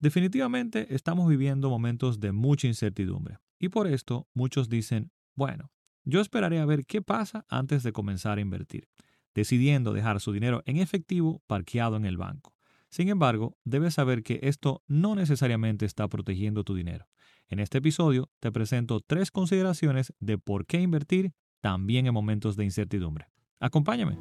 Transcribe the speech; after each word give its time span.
Definitivamente 0.00 0.94
estamos 0.94 1.28
viviendo 1.28 1.68
momentos 1.68 2.20
de 2.20 2.32
mucha 2.32 2.66
incertidumbre 2.66 3.36
y 3.58 3.68
por 3.68 3.86
esto 3.86 4.26
muchos 4.32 4.70
dicen, 4.70 5.12
bueno, 5.34 5.70
yo 6.04 6.22
esperaré 6.22 6.58
a 6.58 6.64
ver 6.64 6.86
qué 6.86 7.02
pasa 7.02 7.44
antes 7.50 7.82
de 7.82 7.92
comenzar 7.92 8.38
a 8.38 8.40
invertir, 8.40 8.88
decidiendo 9.34 9.92
dejar 9.92 10.18
su 10.20 10.32
dinero 10.32 10.62
en 10.64 10.78
efectivo 10.78 11.42
parqueado 11.46 11.96
en 11.96 12.06
el 12.06 12.16
banco. 12.16 12.56
Sin 12.88 13.08
embargo, 13.10 13.58
debes 13.64 13.94
saber 13.94 14.22
que 14.22 14.40
esto 14.42 14.82
no 14.86 15.14
necesariamente 15.14 15.84
está 15.84 16.08
protegiendo 16.08 16.64
tu 16.64 16.74
dinero. 16.74 17.06
En 17.48 17.60
este 17.60 17.78
episodio 17.78 18.30
te 18.40 18.50
presento 18.50 19.00
tres 19.00 19.30
consideraciones 19.30 20.14
de 20.18 20.38
por 20.38 20.64
qué 20.64 20.80
invertir 20.80 21.34
también 21.60 22.06
en 22.06 22.14
momentos 22.14 22.56
de 22.56 22.64
incertidumbre. 22.64 23.26
Acompáñame. 23.60 24.16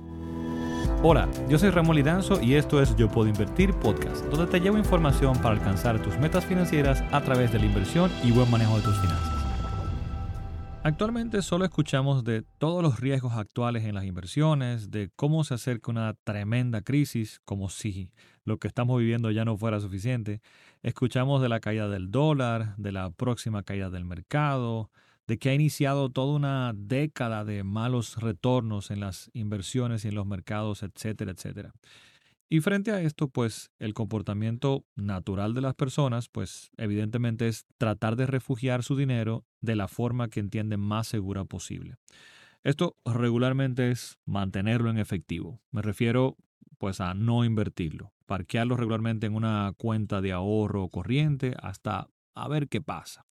Hola, 1.01 1.29
yo 1.47 1.57
soy 1.57 1.69
Ramón 1.69 1.95
Lidanzo 1.95 2.41
y 2.41 2.55
esto 2.55 2.81
es 2.81 2.93
Yo 2.97 3.07
Puedo 3.07 3.29
Invertir 3.29 3.73
Podcast, 3.73 4.25
donde 4.25 4.51
te 4.51 4.59
llevo 4.59 4.77
información 4.77 5.33
para 5.37 5.51
alcanzar 5.51 6.01
tus 6.01 6.17
metas 6.17 6.45
financieras 6.45 7.01
a 7.13 7.21
través 7.21 7.53
de 7.53 7.59
la 7.59 7.67
inversión 7.67 8.11
y 8.21 8.33
buen 8.33 8.51
manejo 8.51 8.75
de 8.75 8.83
tus 8.83 8.97
finanzas. 8.99 9.33
Actualmente 10.83 11.41
solo 11.41 11.63
escuchamos 11.63 12.25
de 12.25 12.43
todos 12.57 12.83
los 12.83 12.99
riesgos 12.99 13.31
actuales 13.31 13.85
en 13.85 13.95
las 13.95 14.03
inversiones, 14.03 14.91
de 14.91 15.09
cómo 15.15 15.45
se 15.45 15.53
acerca 15.53 15.89
una 15.89 16.15
tremenda 16.25 16.81
crisis, 16.81 17.39
como 17.45 17.69
si 17.69 18.11
lo 18.43 18.57
que 18.57 18.67
estamos 18.67 18.99
viviendo 18.99 19.31
ya 19.31 19.45
no 19.45 19.55
fuera 19.55 19.79
suficiente. 19.79 20.41
Escuchamos 20.83 21.41
de 21.41 21.47
la 21.47 21.61
caída 21.61 21.87
del 21.87 22.11
dólar, 22.11 22.75
de 22.75 22.91
la 22.91 23.09
próxima 23.11 23.63
caída 23.63 23.89
del 23.89 24.03
mercado, 24.03 24.91
de 25.29 25.37
que 25.37 25.49
ha 25.49 25.53
iniciado 25.53 26.09
toda 26.09 26.33
una 26.33 26.73
década 26.75 27.45
de 27.45 27.63
malos 27.63 28.17
retornos 28.17 28.89
en 28.89 28.99
las 28.99 29.29
inversiones 29.33 30.03
y 30.03 30.07
en 30.07 30.15
los 30.15 30.25
mercados, 30.25 30.81
etcétera, 30.81 31.29
etcétera. 31.33 31.71
Y 32.49 32.61
frente 32.61 32.89
a 32.91 32.99
esto, 32.99 33.27
pues 33.27 33.69
el 33.77 33.93
comportamiento 33.93 34.85
natural 34.95 35.53
de 35.53 35.61
las 35.61 35.75
personas, 35.75 36.29
pues 36.29 36.71
evidentemente 36.77 37.47
es 37.47 37.67
tratar 37.77 38.15
de 38.15 38.25
refugiar 38.25 38.81
su 38.81 38.95
dinero 38.95 39.45
de 39.61 39.75
la 39.75 39.87
forma 39.87 40.29
que 40.29 40.39
entienden 40.39 40.79
más 40.79 41.07
segura 41.07 41.45
posible. 41.45 41.97
Esto 42.63 42.95
regularmente 43.05 43.91
es 43.91 44.17
mantenerlo 44.25 44.89
en 44.89 44.97
efectivo. 44.97 45.61
Me 45.69 45.83
refiero 45.83 46.37
pues 46.79 47.01
a 47.01 47.13
no 47.13 47.45
invertirlo, 47.45 48.13
parquearlo 48.25 48.77
regularmente 48.77 49.27
en 49.27 49.35
una 49.35 49.73
cuenta 49.77 50.21
de 50.21 50.31
ahorro 50.31 50.89
corriente 50.89 51.53
hasta 51.61 52.09
a 52.33 52.47
ver 52.47 52.67
qué 52.67 52.81
pasa. 52.81 53.27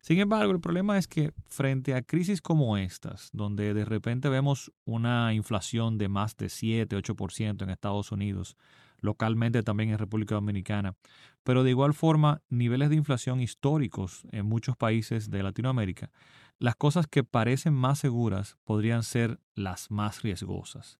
Sin 0.00 0.18
embargo, 0.18 0.52
el 0.52 0.60
problema 0.60 0.96
es 0.96 1.06
que 1.06 1.32
frente 1.46 1.94
a 1.94 2.02
crisis 2.02 2.40
como 2.40 2.78
estas, 2.78 3.28
donde 3.32 3.74
de 3.74 3.84
repente 3.84 4.28
vemos 4.30 4.72
una 4.84 5.34
inflación 5.34 5.98
de 5.98 6.08
más 6.08 6.36
de 6.36 6.48
7, 6.48 6.96
8% 6.96 7.62
en 7.62 7.70
Estados 7.70 8.10
Unidos, 8.10 8.56
localmente 9.00 9.62
también 9.62 9.90
en 9.90 9.98
República 9.98 10.34
Dominicana, 10.34 10.94
pero 11.42 11.64
de 11.64 11.70
igual 11.70 11.92
forma 11.92 12.42
niveles 12.48 12.88
de 12.88 12.96
inflación 12.96 13.40
históricos 13.40 14.22
en 14.32 14.46
muchos 14.46 14.76
países 14.76 15.30
de 15.30 15.42
Latinoamérica, 15.42 16.10
las 16.58 16.76
cosas 16.76 17.06
que 17.06 17.24
parecen 17.24 17.74
más 17.74 17.98
seguras 17.98 18.56
podrían 18.64 19.02
ser 19.02 19.38
las 19.54 19.90
más 19.90 20.22
riesgosas. 20.22 20.98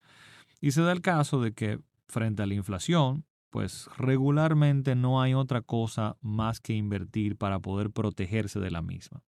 Y 0.61 0.73
se 0.73 0.83
da 0.83 0.93
el 0.93 1.01
caso 1.01 1.41
de 1.41 1.53
que 1.53 1.81
frente 2.07 2.43
a 2.43 2.47
la 2.47 2.55
inflación, 2.55 3.25
pues 3.51 3.89
regularmente 3.99 4.95
no 4.95 5.21
hay 5.21 5.35
otra 5.35 5.61
cosa 5.61 6.17
más 6.21 6.61
que 6.61 6.73
invertir 6.73 7.37
para 7.37 7.59
poder 7.59 7.91
protegerse 7.91 8.61
de 8.61 8.71
la 8.71 8.83
misma. 8.83 9.23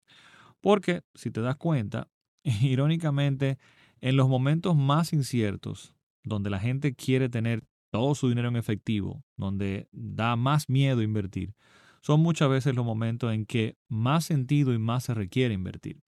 Porque, 0.60 1.02
si 1.14 1.30
te 1.30 1.40
das 1.40 1.56
cuenta, 1.56 2.08
irónicamente, 2.44 3.58
en 4.00 4.16
los 4.16 4.28
momentos 4.28 4.76
más 4.76 5.12
inciertos, 5.12 5.94
donde 6.22 6.50
la 6.50 6.60
gente 6.60 6.94
quiere 6.94 7.28
tener 7.28 7.64
todo 7.90 8.14
su 8.14 8.28
dinero 8.28 8.48
en 8.48 8.56
efectivo, 8.56 9.24
donde 9.36 9.88
da 9.90 10.36
más 10.36 10.68
miedo 10.68 11.02
invertir, 11.02 11.54
son 12.02 12.20
muchas 12.20 12.48
veces 12.48 12.74
los 12.74 12.84
momentos 12.84 13.32
en 13.32 13.46
que 13.46 13.76
más 13.88 14.24
sentido 14.24 14.72
y 14.72 14.78
más 14.78 15.04
se 15.04 15.14
requiere 15.14 15.54
invertir. 15.54 16.00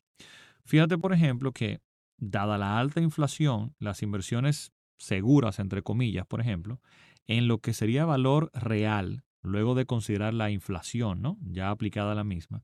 Fíjate, 0.65 0.97
por 0.97 1.13
ejemplo, 1.13 1.53
que 1.53 1.81
dada 2.19 2.57
la 2.57 2.79
alta 2.79 3.01
inflación, 3.01 3.75
las 3.79 4.03
inversiones 4.03 4.73
seguras, 4.97 5.59
entre 5.59 5.83
comillas, 5.83 6.27
por 6.27 6.41
ejemplo, 6.41 6.81
en 7.27 7.49
lo 7.49 7.59
que 7.59 7.73
sería 7.73 8.05
valor 8.05 8.51
real, 8.55 9.25
luego 9.43 9.75
de 9.75 9.87
considerar 9.87 10.35
la 10.35 10.51
inflación, 10.51 11.23
¿no? 11.23 11.39
ya 11.43 11.71
aplicada 11.71 12.13
a 12.13 12.17
la 12.17 12.25
misma, 12.25 12.63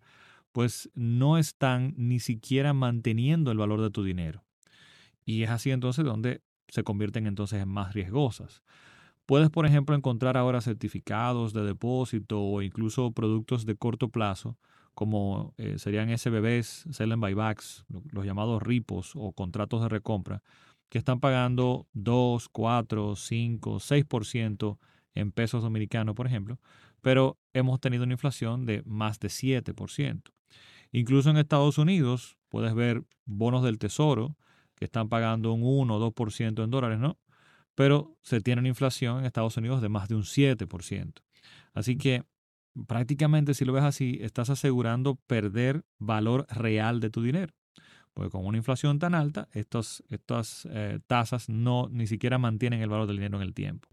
pues 0.53 0.91
no 0.95 1.39
están 1.39 1.95
ni 1.97 2.21
siquiera 2.21 2.73
manteniendo 2.73 3.51
el 3.53 3.59
valor 3.59 3.81
de 3.81 3.91
tu 3.91 4.03
dinero. 4.03 4.45
Y 5.25 5.43
es 5.43 5.51
así 5.51 5.71
entonces 5.71 6.05
donde 6.05 6.43
se 6.69 6.85
convierten 6.85 7.27
entonces 7.27 7.63
en 7.63 7.69
más 7.69 7.95
riesgosas. 7.95 8.63
Puedes, 9.27 9.51
por 9.51 9.67
ejemplo, 9.67 9.95
encontrar 9.95 10.37
ahora 10.37 10.61
certificados 10.63 11.53
de 11.53 11.63
depósito 11.63 12.41
o 12.41 12.63
incluso 12.63 13.13
productos 13.13 13.67
de 13.67 13.77
corto 13.77 14.09
plazo, 14.09 14.57
como 14.95 15.55
eh, 15.59 15.79
serían 15.79 16.09
SBBs, 16.17 16.87
sell 16.91 17.13
and 17.13 17.23
buybacks, 17.23 17.85
los 18.11 18.25
llamados 18.25 18.63
RIPOS 18.63 19.13
o 19.17 19.33
contratos 19.33 19.83
de 19.83 19.89
recompra, 19.91 20.43
que 20.89 20.99
están 20.99 21.21
pagando 21.21 21.87
2, 21.93 22.49
4, 22.49 23.17
5, 23.17 23.79
6% 23.81 24.79
en 25.15 25.33
pesos 25.33 25.63
dominicanos, 25.63 26.15
por 26.15 26.27
ejemplo, 26.27 26.59
pero 27.01 27.39
hemos 27.53 27.81
tenido 27.81 28.05
una 28.05 28.15
inflación 28.15 28.67
de 28.67 28.83
más 28.85 29.19
de 29.21 29.29
7%. 29.29 30.23
Incluso 30.93 31.31
en 31.31 31.37
Estados 31.37 31.79
Unidos 31.79 32.39
puedes 32.49 32.75
ver 32.75 33.05
bonos 33.25 33.63
del 33.63 33.79
tesoro 33.79 34.37
que 34.75 34.85
están 34.85 35.09
pagando 35.09 35.53
un 35.53 35.63
1 35.63 35.95
o 35.97 36.13
2% 36.13 36.65
en 36.65 36.71
dólares, 36.71 36.99
¿no? 36.99 37.19
Pero 37.75 38.17
se 38.23 38.41
tiene 38.41 38.61
una 38.61 38.69
inflación 38.69 39.21
en 39.21 39.27
Estados 39.27 39.57
Unidos 39.57 39.83
de 39.83 39.89
más 39.89 40.09
de 40.09 40.15
un 40.15 40.23
7%. 40.23 41.23
Así 41.75 41.97
que 41.97 42.25
prácticamente 42.87 43.55
si 43.55 43.65
lo 43.65 43.73
ves 43.73 43.85
así, 43.85 44.19
estás 44.23 44.51
asegurando 44.51 45.17
perder 45.27 45.85
valor 45.99 46.47
real 46.49 47.01
de 47.01 47.11
tu 47.11 47.23
dinero. 47.23 47.53
Porque 48.19 48.33
con 48.33 48.45
una 48.45 48.59
inflación 48.59 48.99
tan 48.99 49.15
alta, 49.15 49.49
estas 49.53 50.03
eh, 50.73 50.99
tasas 51.07 51.49
no 51.49 51.89
ni 51.89 52.09
siquiera 52.09 52.37
mantienen 52.37 52.83
el 52.83 52.89
valor 52.89 53.07
del 53.07 53.19
dinero 53.19 53.37
en 53.37 53.45
el 53.45 53.55
tiempo. 53.55 53.89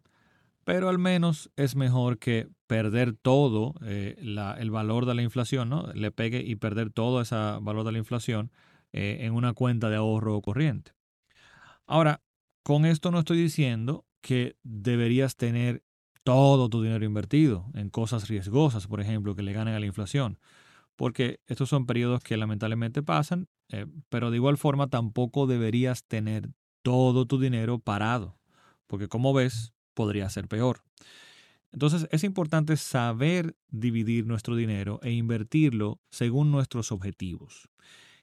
Pero 0.64 0.90
al 0.90 0.98
menos 0.98 1.52
es 1.58 1.76
mejor 1.76 2.18
que 2.18 2.48
perder 2.66 3.14
todo 3.14 3.76
eh, 3.84 4.16
el 4.18 4.72
valor 4.72 5.06
de 5.06 5.14
la 5.14 5.22
inflación, 5.22 5.70
¿no? 5.70 5.94
Le 5.94 6.10
pegue 6.10 6.42
y 6.42 6.56
perder 6.56 6.90
todo 6.90 7.22
ese 7.22 7.36
valor 7.36 7.84
de 7.84 7.92
la 7.92 8.00
inflación 8.00 8.52
eh, 8.94 9.20
en 9.22 9.34
una 9.34 9.54
cuenta 9.54 9.92
de 9.92 9.98
ahorro 9.98 10.42
corriente. 10.42 10.94
Ahora, 11.86 12.24
con 12.64 12.88
esto 12.88 13.12
no 13.12 13.20
estoy 13.20 13.38
diciendo 13.38 14.08
que 14.22 14.56
deberías 14.64 15.36
tener 15.36 15.84
todo 16.24 16.68
tu 16.68 16.82
dinero 16.82 17.06
invertido 17.06 17.68
en 17.76 17.92
cosas 17.92 18.28
riesgosas, 18.28 18.88
por 18.88 19.02
ejemplo, 19.02 19.36
que 19.36 19.44
le 19.44 19.54
ganen 19.54 19.76
a 19.76 19.80
la 19.80 19.86
inflación 19.86 20.40
porque 20.96 21.40
estos 21.48 21.70
son 21.70 21.86
periodos 21.86 22.22
que 22.22 22.38
lamentablemente 22.38 23.04
pasan, 23.04 23.48
eh, 23.70 23.86
pero 24.10 24.32
de 24.32 24.38
igual 24.38 24.58
forma 24.58 24.88
tampoco 24.88 25.48
deberías 25.48 26.04
tener 26.04 26.50
todo 26.82 27.26
tu 27.26 27.40
dinero 27.40 27.80
parado, 27.80 28.38
porque 28.88 29.08
como 29.08 29.34
ves, 29.34 29.74
podría 29.94 30.30
ser 30.30 30.48
peor. 30.48 30.84
Entonces 31.72 32.08
es 32.12 32.24
importante 32.24 32.78
saber 32.78 33.56
dividir 33.70 34.26
nuestro 34.26 34.56
dinero 34.56 35.00
e 35.04 35.12
invertirlo 35.12 36.00
según 36.10 36.52
nuestros 36.52 36.92
objetivos. 36.92 37.70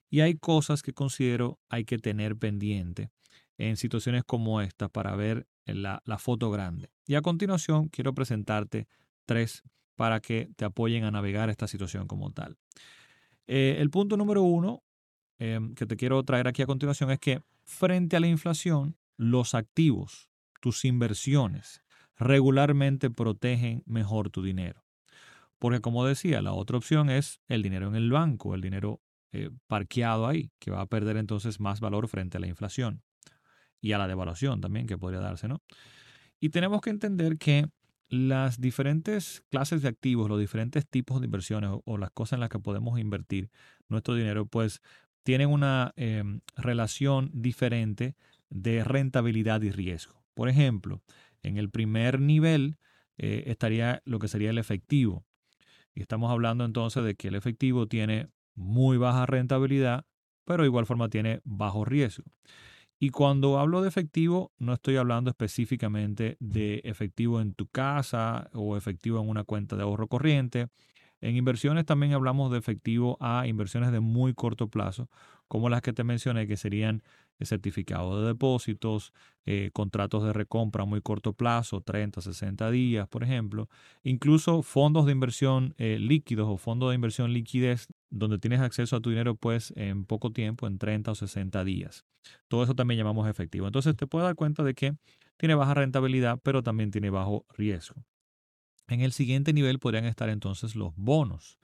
Y 0.09 0.21
hay 0.21 0.35
cosas 0.35 0.83
que 0.83 0.93
considero 0.93 1.59
hay 1.69 1.85
que 1.85 1.99
tener 1.99 2.37
pendiente 2.37 3.11
en 3.59 3.77
situaciones 3.77 4.25
como 4.25 4.61
esta 4.61 4.89
para 4.89 5.15
ver 5.17 5.47
la, 5.67 6.03
la 6.05 6.19
foto 6.19 6.51
grande. 6.51 6.91
Y 7.07 7.15
a 7.15 7.23
continuación 7.23 7.89
quiero 7.89 8.15
presentarte 8.15 8.89
tres 9.27 9.63
para 9.97 10.21
que 10.21 10.51
te 10.57 10.65
apoyen 10.65 11.05
a 11.05 11.11
navegar 11.11 11.51
esta 11.51 11.67
situación 11.67 12.07
como 12.07 12.31
tal. 12.31 12.57
Eh, 13.47 13.77
el 13.81 13.91
punto 13.91 14.17
número 14.17 14.43
uno 14.43 14.83
em, 15.43 15.75
que 15.75 15.87
te 15.87 15.97
quiero 15.97 16.23
traer 16.23 16.47
aquí 16.47 16.63
a 16.63 16.67
continuación 16.67 17.11
es 17.11 17.19
que 17.19 17.43
frente 17.65 18.17
a 18.17 18.21
la 18.21 18.29
inflación, 18.29 18.97
los 19.17 19.55
activos, 19.55 20.29
tus 20.61 20.85
inversiones, 20.85 21.83
regularmente 22.17 23.11
protegen 23.11 23.83
mejor 23.87 24.31
tu 24.31 24.43
dinero. 24.43 24.85
Porque 25.59 25.81
como 25.81 26.07
decía, 26.07 26.43
la 26.43 26.53
otra 26.53 26.77
opción 26.77 27.11
es 27.11 27.41
el 27.49 27.63
dinero 27.63 27.89
en 27.89 27.97
el 27.97 28.11
banco, 28.11 28.55
el 28.55 28.61
dinero 28.61 29.01
eh, 29.33 29.51
parqueado 29.67 30.27
ahí, 30.27 30.53
que 30.61 30.71
va 30.71 30.81
a 30.81 30.87
perder 30.87 31.17
entonces 31.17 31.59
más 31.59 31.81
valor 31.81 32.07
frente 32.07 32.37
a 32.37 32.41
la 32.41 32.47
inflación 32.47 33.03
y 33.81 33.93
a 33.93 33.99
la 33.99 34.07
devaluación 34.07 34.61
también 34.61 34.87
que 34.87 34.97
podría 34.97 35.21
darse, 35.21 35.49
¿no? 35.49 35.61
Y 36.39 36.51
tenemos 36.51 36.81
que 36.81 36.91
entender 36.91 37.39
que 37.39 37.67
las 38.09 38.61
diferentes 38.61 39.43
clases 39.49 39.81
de 39.83 39.89
activos, 39.89 40.29
los 40.29 40.39
diferentes 40.39 40.87
tipos 40.87 41.21
de 41.21 41.25
inversiones 41.25 41.71
o, 41.85 41.99
las 41.99 42.11
cosas 42.11 42.35
en 42.35 42.41
las 42.41 42.51
que 42.51 42.59
podemos 42.59 43.01
invertir 43.01 43.51
nuestro 43.89 44.15
dinero, 44.15 44.45
pues 44.45 44.83
tienen 45.23 45.49
una 45.49 45.93
em, 45.97 46.41
relación 46.57 47.31
diferente 47.33 48.15
de 48.51 48.85
rentabilidad 48.85 49.63
y 49.63 49.71
riesgo. 49.71 50.23
Por 50.35 50.49
ejemplo, 50.49 51.03
en 51.43 51.57
el 51.57 51.71
primer 51.71 52.21
nivel 52.21 52.77
eh, 53.19 53.45
estaría 53.47 54.03
lo 54.05 54.19
que 54.19 54.29
sería 54.29 54.51
el 54.51 54.59
efectivo. 54.59 55.25
Y 55.95 56.01
estamos 56.01 56.31
hablando 56.31 56.65
entonces 56.65 57.05
de 57.05 57.15
que 57.15 57.29
el 57.29 57.35
efectivo 57.35 57.87
tiene 57.87 58.29
muy 58.55 58.97
baja 58.97 59.27
rentabilidad, 59.27 60.07
pero 60.45 60.63
de 60.63 60.69
igual 60.69 60.87
forma 60.87 61.09
tiene 61.09 61.41
bajo 61.45 61.85
riesgo. 61.85 62.25
Y 62.99 63.11
cuando 63.11 63.59
hablo 63.59 63.83
de 63.83 63.89
efectivo, 63.89 64.53
no 64.59 64.75
estoy 64.75 64.97
hablando 64.97 65.29
específicamente 65.31 66.37
de 66.39 66.81
efectivo 66.85 67.41
en 67.41 67.53
tu 67.53 67.67
casa 67.67 68.49
o 68.53 68.77
efectivo 68.77 69.21
en 69.21 69.29
una 69.29 69.43
cuenta 69.43 69.75
de 69.75 69.83
ahorro 69.83 70.07
corriente. 70.07 70.69
En 71.23 71.37
inversiones 71.37 71.87
también 71.87 72.13
hablamos 72.13 72.51
de 72.51 72.59
efectivo 72.59 73.17
a 73.21 73.47
inversiones 73.47 73.93
de 73.93 74.01
muy 74.01 74.35
corto 74.35 74.69
plazo, 74.69 75.09
como 75.49 75.71
las 75.71 75.81
que 75.81 75.93
te 75.93 76.03
mencioné, 76.03 76.47
que 76.49 76.57
serían 76.57 77.03
certificados 77.41 78.21
de 78.21 78.29
depósitos, 78.29 79.13
eh, 79.47 79.71
contratos 79.73 80.25
de 80.25 80.33
recompra 80.33 80.83
a 80.83 80.87
muy 80.87 81.01
corto 81.01 81.33
plazo, 81.33 81.81
30, 81.81 82.21
60 82.21 82.71
días, 82.71 83.09
por 83.09 83.23
ejemplo, 83.23 83.69
incluso 84.03 84.63
fondos 84.63 85.07
de 85.07 85.13
inversión 85.13 85.75
eh, 85.79 85.99
líquidos 86.01 86.49
o 86.49 86.57
fondos 86.57 86.91
de 86.91 86.97
inversión 86.97 87.33
liquidez, 87.33 87.87
donde 88.11 88.39
tienes 88.39 88.61
acceso 88.61 88.97
a 88.97 89.01
tu 89.01 89.11
dinero 89.11 89.37
pues 89.37 89.73
en 89.77 90.05
poco 90.05 90.33
tiempo, 90.33 90.67
en 90.67 90.79
30 90.79 91.13
o 91.13 91.15
60 91.15 91.65
días. 91.65 92.05
Todo 92.49 92.65
eso 92.65 92.75
también 92.75 92.99
llamamos 92.99 93.29
efectivo. 93.29 93.67
Entonces 93.67 93.97
te 93.97 94.07
puedes 94.07 94.27
dar 94.27 94.35
cuenta 94.35 94.63
de 94.65 94.75
que 94.75 94.95
tiene 95.37 95.55
baja 95.55 95.75
rentabilidad, 95.75 96.41
pero 96.43 96.63
también 96.63 96.91
tiene 96.91 97.11
bajo 97.11 97.45
riesgo. 97.57 98.05
En 98.89 99.01
el 99.01 99.13
siguiente 99.13 99.53
nivel 99.53 99.79
podrían 99.79 100.05
estar 100.05 100.29
entonces 100.29 100.77
los 100.77 100.95
bonos 100.97 101.59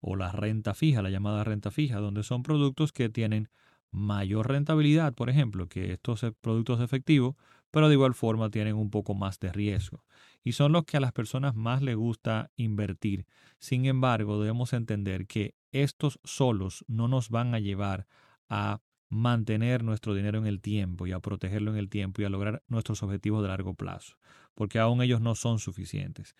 o 0.00 0.16
la 0.16 0.32
renta 0.32 0.74
fija, 0.74 1.02
la 1.02 1.10
llamada 1.10 1.44
renta 1.44 1.70
fija, 1.70 1.98
donde 1.98 2.22
son 2.22 2.42
productos 2.42 2.92
que 2.92 3.08
tienen 3.08 3.48
mayor 3.90 4.48
rentabilidad, 4.48 5.14
por 5.14 5.30
ejemplo, 5.30 5.68
que 5.68 5.92
estos 5.92 6.22
e, 6.22 6.32
productos 6.32 6.80
efectivos, 6.80 7.36
pero 7.70 7.88
de 7.88 7.94
igual 7.94 8.14
forma 8.14 8.50
tienen 8.50 8.76
un 8.76 8.90
poco 8.90 9.14
más 9.14 9.38
de 9.40 9.52
riesgo. 9.52 10.04
Y 10.42 10.52
son 10.52 10.72
los 10.72 10.84
que 10.84 10.96
a 10.96 11.00
las 11.00 11.12
personas 11.12 11.54
más 11.54 11.82
les 11.82 11.96
gusta 11.96 12.50
invertir. 12.56 13.26
Sin 13.58 13.84
embargo, 13.86 14.40
debemos 14.40 14.72
entender 14.72 15.26
que 15.26 15.54
estos 15.72 16.18
solos 16.24 16.84
no 16.88 17.08
nos 17.08 17.28
van 17.28 17.54
a 17.54 17.58
llevar 17.58 18.06
a 18.48 18.80
mantener 19.10 19.82
nuestro 19.84 20.14
dinero 20.14 20.38
en 20.38 20.46
el 20.46 20.60
tiempo 20.60 21.06
y 21.06 21.12
a 21.12 21.20
protegerlo 21.20 21.72
en 21.72 21.76
el 21.76 21.88
tiempo 21.88 22.22
y 22.22 22.24
a 22.24 22.30
lograr 22.30 22.62
nuestros 22.68 23.02
objetivos 23.02 23.42
de 23.42 23.48
largo 23.48 23.74
plazo, 23.74 24.16
porque 24.54 24.78
aún 24.78 25.02
ellos 25.02 25.20
no 25.20 25.34
son 25.34 25.58
suficientes. 25.58 26.34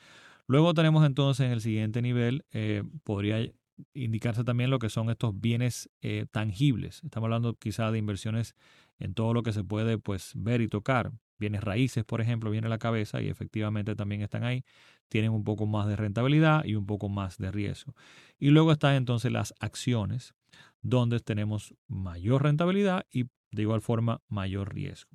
Luego 0.46 0.72
tenemos 0.72 1.04
entonces 1.04 1.46
en 1.46 1.52
el 1.52 1.60
siguiente 1.60 2.00
nivel, 2.00 2.44
eh, 2.52 2.82
podría 3.04 3.50
indicarse 3.94 4.44
también 4.44 4.70
lo 4.70 4.78
que 4.78 4.88
son 4.88 5.10
estos 5.10 5.38
bienes 5.40 5.90
eh, 6.02 6.26
tangibles. 6.30 7.02
Estamos 7.04 7.26
hablando 7.26 7.54
quizá 7.54 7.90
de 7.90 7.98
inversiones 7.98 8.54
en 8.98 9.14
todo 9.14 9.34
lo 9.34 9.42
que 9.42 9.52
se 9.52 9.64
puede 9.64 9.98
pues, 9.98 10.32
ver 10.34 10.60
y 10.60 10.68
tocar. 10.68 11.12
Bienes 11.38 11.64
raíces, 11.64 12.04
por 12.04 12.20
ejemplo, 12.20 12.50
viene 12.50 12.66
a 12.66 12.70
la 12.70 12.78
cabeza 12.78 13.22
y 13.22 13.28
efectivamente 13.28 13.94
también 13.96 14.20
están 14.20 14.44
ahí. 14.44 14.64
Tienen 15.08 15.32
un 15.32 15.42
poco 15.42 15.66
más 15.66 15.86
de 15.88 15.96
rentabilidad 15.96 16.64
y 16.64 16.74
un 16.74 16.86
poco 16.86 17.08
más 17.08 17.38
de 17.38 17.50
riesgo. 17.50 17.94
Y 18.38 18.50
luego 18.50 18.72
están 18.72 18.94
entonces 18.94 19.32
las 19.32 19.54
acciones, 19.58 20.34
donde 20.82 21.20
tenemos 21.20 21.74
mayor 21.88 22.42
rentabilidad 22.42 23.06
y 23.12 23.24
de 23.52 23.62
igual 23.62 23.80
forma 23.80 24.22
mayor 24.28 24.74
riesgo. 24.74 25.10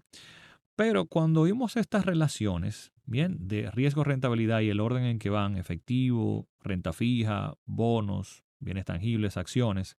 Pero 0.75 1.05
cuando 1.05 1.43
vimos 1.43 1.77
estas 1.77 2.05
relaciones, 2.05 2.91
bien, 3.05 3.47
de 3.47 3.71
riesgo-rentabilidad 3.71 4.59
y 4.59 4.69
el 4.69 4.81
orden 4.81 5.05
en 5.05 5.19
que 5.19 5.29
van, 5.29 5.57
efectivo, 5.57 6.47
renta 6.61 6.91
fija, 6.91 7.55
bonos, 7.65 8.43
bienes 8.59 8.85
tangibles, 8.85 9.37
acciones, 9.37 9.95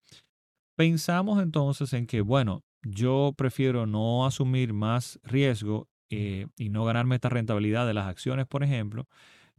pensamos 0.76 1.42
entonces 1.42 1.92
en 1.94 2.06
que, 2.06 2.20
bueno, 2.20 2.62
yo 2.82 3.32
prefiero 3.36 3.86
no 3.86 4.26
asumir 4.26 4.74
más 4.74 5.18
riesgo 5.24 5.88
eh, 6.10 6.46
y 6.56 6.68
no 6.68 6.84
ganarme 6.84 7.16
esta 7.16 7.30
rentabilidad 7.30 7.86
de 7.86 7.94
las 7.94 8.06
acciones, 8.06 8.46
por 8.46 8.62
ejemplo, 8.62 9.08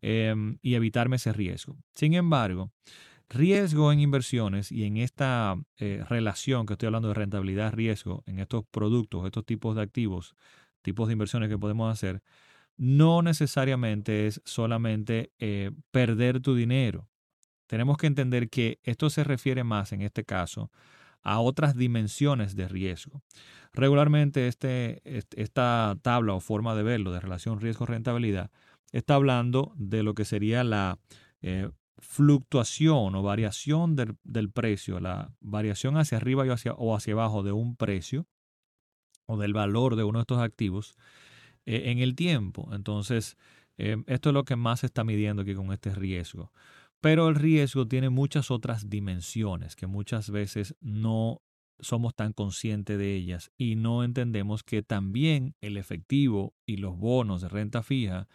em, 0.02 0.60
y 0.62 0.76
evitarme 0.76 1.18
ese 1.18 1.34
riesgo. 1.34 1.76
Sin 1.96 2.14
embargo, 2.14 2.72
riesgo 3.30 3.92
en 3.92 4.00
inversiones 4.00 4.72
y 4.72 4.86
en 4.86 4.98
esta 4.98 5.56
eh, 5.78 6.04
relación 6.10 6.66
que 6.66 6.74
estoy 6.74 6.88
hablando 6.88 7.10
de 7.10 7.14
rentabilidad-riesgo 7.16 8.24
en 8.26 8.40
estos 8.40 8.66
productos, 8.72 9.26
estos 9.26 9.46
tipos 9.46 9.76
de 9.76 9.82
activos, 9.82 10.36
tipos 10.82 11.08
de 11.08 11.14
inversiones 11.14 11.50
que 11.50 11.58
podemos 11.58 11.92
hacer, 11.92 12.22
no 12.78 13.22
necesariamente 13.22 14.28
es 14.28 14.42
solamente 14.46 15.32
eh, 15.40 15.72
perder 15.92 16.42
tu 16.42 16.56
dinero 16.56 17.10
tenemos 17.68 17.98
que 17.98 18.08
entender 18.08 18.50
que 18.50 18.80
esto 18.84 19.10
se 19.10 19.24
refiere 19.24 19.64
más 19.64 19.92
en 19.92 20.02
este 20.02 20.24
caso 20.24 20.72
a 21.22 21.40
otras 21.40 21.76
dimensiones 21.76 22.56
de 22.56 22.68
riesgo. 22.68 23.22
Regularmente 23.74 24.48
este, 24.48 25.02
esta 25.36 25.98
tabla 26.02 26.34
o 26.34 26.40
forma 26.40 26.74
de 26.74 26.84
verlo 26.84 27.12
de 27.12 27.20
relación 27.20 27.60
riesgo-rentabilidad 27.60 28.50
está 28.94 29.16
hablando 29.16 29.74
de 29.76 30.04
lo 30.04 30.14
que 30.14 30.24
sería 30.24 30.64
la 30.64 31.00
eh, 31.42 31.70
fluctuación 32.00 33.16
o 33.16 33.24
variación 33.24 33.96
del, 33.96 34.52
precio, 34.52 35.00
la 35.00 35.34
variación 35.40 35.98
hacia 35.98 36.18
arriba 36.18 36.44
hacia, 36.52 36.74
o 36.74 36.96
hacia 36.96 37.14
abajo 37.14 37.44
de 37.44 37.52
un 37.52 37.76
precio 37.76 38.28
o 39.26 39.38
del 39.38 39.54
valor 39.54 39.96
de 39.96 40.04
uno 40.04 40.20
de 40.20 40.22
estos 40.22 40.40
activos 40.40 40.96
eh, 41.66 41.92
en 41.92 42.00
el 42.00 42.16
tiempo. 42.16 42.70
Entonces, 42.74 43.38
eh, 43.78 43.98
esto 44.08 44.30
es 44.30 44.34
lo 44.34 44.44
que 44.44 44.56
más 44.56 44.82
se 44.82 44.88
está 44.88 45.04
midiendo 45.04 45.42
aquí 45.42 45.54
con 45.54 45.72
este 45.72 45.94
riesgo. 45.94 46.52
Pero 47.02 47.30
el 47.30 47.36
riesgo 47.36 47.88
tiene 47.88 48.10
muchas 48.10 48.50
otras 48.50 48.90
dimensiones 48.90 49.76
que 49.76 49.88
muchas 49.88 50.30
veces 50.30 50.76
no 50.82 51.42
somos 51.80 52.16
tan 52.16 52.34
conscientes 52.34 52.98
de 52.98 53.16
ellas 53.16 53.52
y 53.58 53.76
no 53.76 54.04
entendemos 54.04 54.64
que 54.64 54.82
también 54.82 55.56
el 55.62 55.78
efectivo 55.78 56.56
y 56.66 56.78
los 56.78 56.98
bonos 56.98 57.42
de 57.42 57.50
renta 57.50 57.84
fija, 57.84 58.28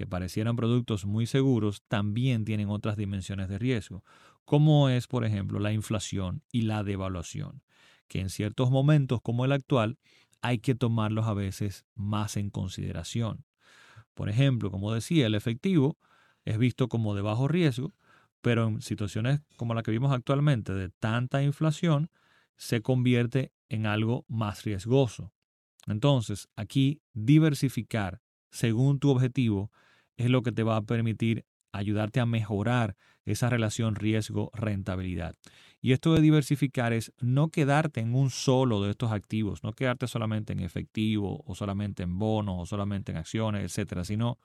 que 0.00 0.06
parecieran 0.06 0.56
productos 0.56 1.04
muy 1.04 1.26
seguros, 1.26 1.82
también 1.86 2.46
tienen 2.46 2.70
otras 2.70 2.96
dimensiones 2.96 3.50
de 3.50 3.58
riesgo, 3.58 4.02
como 4.46 4.88
es, 4.88 5.06
por 5.06 5.26
ejemplo, 5.26 5.58
la 5.58 5.74
inflación 5.74 6.42
y 6.50 6.62
la 6.62 6.82
devaluación, 6.82 7.62
que 8.08 8.18
en 8.20 8.30
ciertos 8.30 8.70
momentos 8.70 9.20
como 9.20 9.44
el 9.44 9.52
actual 9.52 9.98
hay 10.40 10.60
que 10.60 10.74
tomarlos 10.74 11.26
a 11.26 11.34
veces 11.34 11.84
más 11.94 12.38
en 12.38 12.48
consideración. 12.48 13.44
Por 14.14 14.30
ejemplo, 14.30 14.70
como 14.70 14.90
decía, 14.94 15.26
el 15.26 15.34
efectivo 15.34 15.98
es 16.46 16.56
visto 16.56 16.88
como 16.88 17.14
de 17.14 17.20
bajo 17.20 17.46
riesgo, 17.46 17.92
pero 18.40 18.68
en 18.68 18.80
situaciones 18.80 19.42
como 19.58 19.74
la 19.74 19.82
que 19.82 19.90
vimos 19.90 20.12
actualmente 20.12 20.72
de 20.72 20.88
tanta 20.88 21.42
inflación, 21.42 22.08
se 22.56 22.80
convierte 22.80 23.52
en 23.68 23.84
algo 23.84 24.24
más 24.28 24.64
riesgoso. 24.64 25.34
Entonces, 25.86 26.48
aquí 26.56 27.02
diversificar 27.12 28.22
según 28.50 28.98
tu 28.98 29.10
objetivo 29.10 29.70
es 30.24 30.30
lo 30.30 30.42
que 30.42 30.52
te 30.52 30.62
va 30.62 30.76
a 30.76 30.82
permitir 30.82 31.44
ayudarte 31.72 32.20
a 32.20 32.26
mejorar 32.26 32.96
esa 33.24 33.48
relación 33.48 33.94
riesgo-rentabilidad. 33.94 35.36
Y 35.80 35.92
esto 35.92 36.12
de 36.14 36.20
diversificar 36.20 36.92
es 36.92 37.12
no 37.20 37.48
quedarte 37.48 38.00
en 38.00 38.14
un 38.14 38.30
solo 38.30 38.82
de 38.82 38.90
estos 38.90 39.12
activos, 39.12 39.62
no 39.62 39.72
quedarte 39.72 40.08
solamente 40.08 40.52
en 40.52 40.60
efectivo 40.60 41.42
o 41.46 41.54
solamente 41.54 42.02
en 42.02 42.18
bonos 42.18 42.56
o 42.58 42.66
solamente 42.66 43.12
en 43.12 43.18
acciones, 43.18 43.64
etcétera, 43.64 44.04
sino 44.04 44.38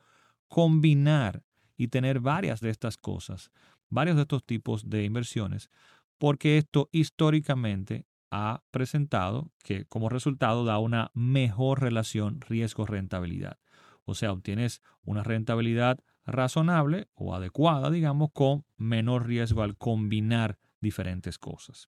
combinar 0.47 1.41
y 1.77 1.87
tener 1.87 2.19
varias 2.19 2.61
de 2.61 2.69
estas 2.69 2.97
cosas 2.97 3.51
varios 3.89 4.15
de 4.15 4.23
estos 4.23 4.43
tipos 4.43 4.89
de 4.89 5.03
inversiones, 5.03 5.69
porque 6.17 6.57
esto 6.57 6.89
históricamente 6.91 8.05
ha 8.31 8.63
presentado 8.71 9.51
que 9.63 9.85
como 9.85 10.09
resultado 10.09 10.65
da 10.65 10.79
una 10.79 11.11
mejor 11.13 11.81
relación 11.81 12.41
riesgo-rentabilidad. 12.41 13.57
O 14.05 14.13
sea, 14.13 14.31
obtienes 14.31 14.81
una 15.03 15.23
rentabilidad 15.23 15.99
razonable 16.25 17.09
o 17.13 17.35
adecuada, 17.35 17.89
digamos, 17.89 18.29
con 18.33 18.65
menor 18.77 19.27
riesgo 19.27 19.61
al 19.63 19.77
combinar 19.77 20.57
diferentes 20.81 21.37
cosas. 21.37 21.89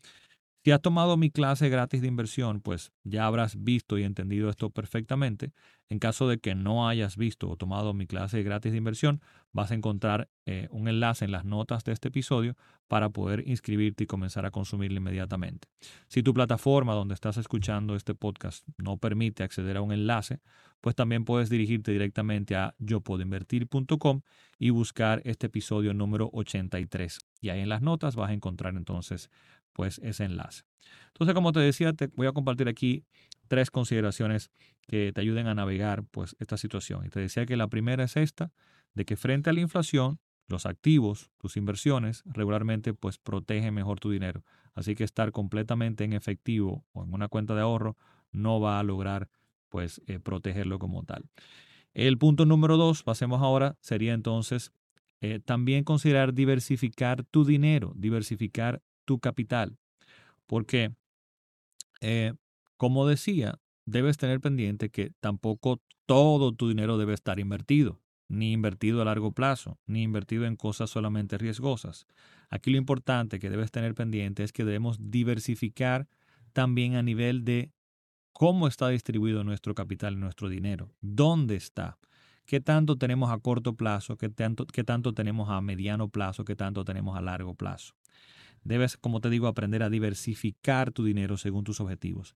Si 0.65 0.73
has 0.73 0.83
tomado 0.83 1.17
mi 1.17 1.31
clase 1.31 1.69
gratis 1.69 2.03
de 2.03 2.09
inversión, 2.09 2.61
pues 2.61 2.93
ya 3.05 3.27
habrás 3.27 3.63
visto 3.63 3.97
y 3.97 4.03
entendido 4.03 4.51
esto 4.51 4.71
perfectamente. 4.71 5.53
En 5.89 5.99
caso 5.99 6.29
de 6.29 6.39
que 6.39 6.55
no 6.55 6.89
hayas 6.89 7.17
visto 7.17 7.49
o 7.49 7.57
tomado 7.57 7.95
mi 7.95 8.07
clase 8.07 8.43
gratis 8.43 8.73
de 8.73 8.79
inversión, 8.79 9.23
vas 9.53 9.71
a 9.71 9.75
encontrar 9.75 10.29
eh, 10.45 10.69
un 10.71 10.89
enlace 10.89 11.25
en 11.25 11.31
las 11.31 11.45
notas 11.45 11.85
de 11.85 11.93
este 11.93 12.09
episodio 12.09 12.57
para 12.89 13.09
poder 13.09 13.45
inscribirte 13.47 14.05
y 14.05 14.07
comenzar 14.07 14.45
a 14.45 14.51
consumirlo 14.51 14.99
inmediatamente. 14.99 15.69
Si 16.09 16.23
tu 16.23 16.35
plataforma 16.35 16.93
donde 16.93 17.15
estás 17.15 17.37
escuchando 17.37 17.95
este 17.95 18.15
podcast 18.15 18.67
no 18.77 18.99
permite 18.99 19.45
acceder 19.45 19.77
a 19.77 19.83
un 19.83 19.93
enlace, 19.93 20.41
pues 20.81 20.95
también 20.95 21.25
puedes 21.25 21.51
dirigirte 21.51 21.93
directamente 21.93 22.57
a 22.57 22.75
yopodoinvertir.com 22.79 24.21
y 24.59 24.71
buscar 24.71 25.23
este 25.25 25.47
episodio 25.47 25.95
número 25.95 26.31
83. 26.33 27.19
Y 27.41 27.49
ahí 27.49 27.61
en 27.61 27.69
las 27.69 27.83
notas 27.83 28.17
vas 28.17 28.31
a 28.31 28.35
encontrar 28.35 28.77
entonces 28.77 29.31
pues 29.79 30.01
ese 30.01 30.25
enlace. 30.25 30.65
Entonces, 31.07 31.37
como 31.37 31.53
te 31.53 31.61
decía, 31.61 31.93
te 31.93 32.09
voy 32.09 32.27
a 32.27 32.33
compartir 32.33 32.67
aquí 32.67 33.05
tres 33.47 33.71
consideraciones 33.71 34.51
que 34.89 35.13
te 35.13 35.21
ayuden 35.21 35.47
a 35.47 35.55
navegar 35.55 36.03
pues 36.11 36.35
esta 36.41 36.57
situación. 36.57 37.07
Y 37.07 37.11
te 37.11 37.21
decía 37.21 37.47
que 37.47 37.57
la 37.57 37.69
primera 37.69 38.03
es 38.03 38.17
esta, 38.17 38.51
de 38.95 39.05
que 39.05 39.15
frente 39.15 39.51
a 39.51 39.53
la 39.53 39.61
inflación, 39.61 40.19
los 40.49 40.67
activos, 40.67 41.31
tus 41.39 41.57
inversiones, 41.57 42.25
regularmente 42.27 42.93
pues 42.93 43.19
protegen 43.19 43.73
mejor 43.73 44.01
tu 44.01 44.11
dinero. 44.11 44.43
Así 44.75 44.97
que 44.97 45.05
estar 45.05 45.31
completamente 45.31 46.03
en 46.03 46.13
efectivo 46.13 46.85
o 46.91 47.05
en 47.05 47.15
una 47.15 47.29
cuenta 47.29 47.55
de 47.55 47.61
ahorro 47.61 47.97
no 48.33 48.61
va 48.61 48.81
a 48.81 48.83
lograr 48.83 49.31
pues 49.69 50.03
eh, 50.09 50.19
protegerlo 50.19 50.81
como 50.81 51.05
tal. 51.05 51.31
El 51.95 52.19
punto 52.19 52.47
número 52.47 52.77
dos, 52.77 53.05
pasemos 53.05 53.41
ahora, 53.43 53.77
sería 53.81 54.13
entonces 54.13 54.73
eh, 55.21 55.39
también 55.39 55.85
considerar 55.85 56.35
diversificar 56.35 57.23
tu 57.23 57.45
dinero, 57.45 57.93
diversificar 57.95 58.83
tu 59.09 59.19
capital. 59.19 59.79
Porque, 60.47 60.93
eh, 62.03 62.35
como 62.77 63.07
decía, 63.07 63.59
debes 63.87 64.19
tener 64.19 64.39
pendiente 64.41 64.91
que 64.91 65.13
tampoco 65.21 65.81
todo 66.05 66.53
tu 66.53 66.69
dinero 66.69 66.99
debe 66.99 67.15
estar 67.15 67.41
invertido, 67.41 68.03
ni 68.29 68.53
invertido 68.53 69.01
a 69.01 69.07
largo 69.07 69.33
plazo, 69.33 69.79
ni 69.87 70.03
invertido 70.03 70.45
en 70.45 70.57
cosas 70.57 70.91
solamente 70.91 71.39
riesgosas. 71.39 72.07
Aquí 72.51 72.71
lo 72.71 72.77
importante 72.77 73.39
que 73.39 73.49
debes 73.49 73.71
tener 73.71 73.95
pendiente 73.95 74.45
es 74.45 74.53
que 74.53 74.65
debemos 74.65 74.99
diversificar 75.01 76.07
también 76.53 76.97
a 76.97 77.03
nivel 77.03 77.45
de 77.45 77.73
cómo 78.35 78.69
está 78.69 78.89
distribuido 78.91 79.43
nuestro 79.43 79.75
capital, 79.75 80.21
nuestro 80.21 80.51
dinero, 80.51 80.95
dónde 81.01 81.57
está, 81.57 81.99
qué 82.45 82.61
tanto 82.61 82.97
tenemos 82.97 83.31
a 83.31 83.39
corto 83.39 83.75
plazo, 83.75 84.19
qué 84.19 84.29
tanto, 84.29 84.67
qué 84.67 84.85
tanto 84.85 85.15
tenemos 85.15 85.49
a 85.49 85.61
mediano 85.63 86.09
plazo, 86.09 86.45
qué 86.45 86.57
tanto 86.57 86.85
tenemos 86.85 87.17
a 87.17 87.23
largo 87.23 87.55
plazo. 87.55 87.95
Debes, 88.63 88.97
como 88.97 89.21
te 89.21 89.31
digo, 89.31 89.47
aprender 89.47 89.83
a 89.83 89.91
diversificar 89.91 90.93
tu 90.93 91.05
dinero 91.05 91.37
según 91.37 91.65
tus 91.65 91.81
objetivos. 91.81 92.35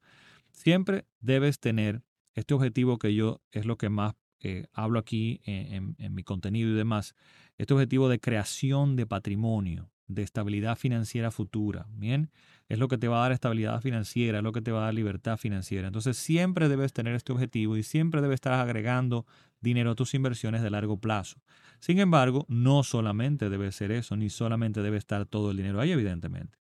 Siempre 0.50 1.06
debes 1.20 1.60
tener 1.60 2.02
este 2.34 2.54
objetivo 2.54 2.98
que 2.98 3.14
yo 3.14 3.42
es 3.50 3.66
lo 3.66 3.76
que 3.76 3.88
más 3.88 4.14
eh, 4.40 4.66
hablo 4.72 4.98
aquí 4.98 5.40
en, 5.44 5.94
en 5.98 6.14
mi 6.14 6.24
contenido 6.24 6.70
y 6.70 6.74
demás, 6.74 7.14
este 7.58 7.74
objetivo 7.74 8.08
de 8.08 8.18
creación 8.18 8.96
de 8.96 9.06
patrimonio, 9.06 9.91
de 10.14 10.22
estabilidad 10.22 10.76
financiera 10.76 11.30
futura. 11.30 11.86
Bien, 11.90 12.30
es 12.68 12.78
lo 12.78 12.88
que 12.88 12.98
te 12.98 13.08
va 13.08 13.18
a 13.18 13.22
dar 13.22 13.32
estabilidad 13.32 13.80
financiera, 13.80 14.38
es 14.38 14.44
lo 14.44 14.52
que 14.52 14.62
te 14.62 14.72
va 14.72 14.80
a 14.80 14.84
dar 14.84 14.94
libertad 14.94 15.36
financiera. 15.36 15.86
Entonces 15.88 16.16
siempre 16.16 16.68
debes 16.68 16.92
tener 16.92 17.14
este 17.14 17.32
objetivo 17.32 17.76
y 17.76 17.82
siempre 17.82 18.20
debes 18.20 18.36
estar 18.36 18.54
agregando 18.54 19.26
dinero 19.60 19.92
a 19.92 19.94
tus 19.94 20.14
inversiones 20.14 20.62
de 20.62 20.70
largo 20.70 20.98
plazo. 20.98 21.40
Sin 21.80 21.98
embargo, 21.98 22.46
no 22.48 22.82
solamente 22.82 23.50
debe 23.50 23.72
ser 23.72 23.92
eso, 23.92 24.16
ni 24.16 24.30
solamente 24.30 24.82
debe 24.82 24.96
estar 24.96 25.26
todo 25.26 25.50
el 25.50 25.56
dinero 25.56 25.80
ahí, 25.80 25.92
evidentemente. 25.92 26.58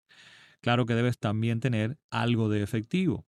Claro 0.60 0.86
que 0.86 0.94
debes 0.94 1.18
también 1.18 1.60
tener 1.60 1.98
algo 2.10 2.48
de 2.48 2.62
efectivo. 2.62 3.26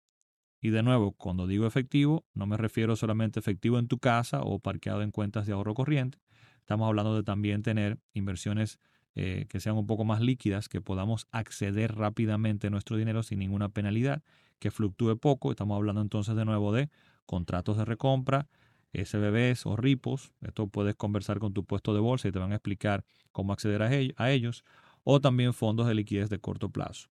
Y 0.61 0.71
de 0.71 0.83
nuevo, 0.83 1.13
cuando 1.13 1.47
digo 1.47 1.67
efectivo, 1.67 2.25
no 2.35 2.47
me 2.47 2.57
refiero 2.57 2.97
solamente 2.97 3.39
efectivo 3.39 3.79
en 3.79 3.89
tu 3.89 3.99
casa 3.99 4.41
o 4.41 4.59
parqueado 4.59 5.03
en 5.03 5.11
cuentas 5.11 5.47
de 5.47 5.53
ahorro 5.53 5.75
corriente. 5.75 6.19
Estamos 6.61 6.89
hablando 6.89 7.15
de 7.15 7.23
también 7.23 7.63
tener 7.63 7.99
inversiones 8.15 8.81
eh, 9.17 9.47
que 9.49 9.61
sean 9.61 9.77
un 9.77 9.87
poco 9.87 10.05
más 10.05 10.21
líquidas, 10.21 10.69
que 10.69 10.83
podamos 10.83 11.27
acceder 11.33 11.97
rápidamente 11.97 12.67
a 12.67 12.71
nuestro 12.71 12.99
dinero 12.99 13.23
sin 13.23 13.39
ninguna 13.39 13.71
penalidad, 13.71 14.23
que 14.59 14.71
fluctúe 14.71 15.17
poco. 15.17 15.51
Estamos 15.51 15.77
hablando 15.77 16.03
entonces 16.03 16.37
de 16.37 16.45
nuevo 16.45 16.73
de 16.73 16.91
contratos 17.25 17.79
de 17.79 17.87
recompra, 17.87 18.49
SBBs 18.93 19.65
o 19.65 19.75
RIPOS. 19.77 20.33
Esto 20.43 20.69
puedes 20.69 20.97
conversar 20.97 21.39
con 21.39 21.55
tu 21.55 21.65
puesto 21.65 21.95
de 21.95 22.01
bolsa 22.01 22.29
y 22.29 22.33
te 22.33 22.39
van 22.39 22.53
a 22.53 22.57
explicar 22.57 23.05
cómo 23.33 23.55
acceder 23.55 23.83
a 24.17 24.31
ellos. 24.31 24.65
O 25.03 25.21
también 25.21 25.55
fondos 25.55 25.87
de 25.87 25.95
liquidez 25.95 26.29
de 26.29 26.39
corto 26.39 26.69
plazo. 26.69 27.09